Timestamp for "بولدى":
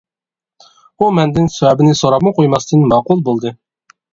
3.29-3.57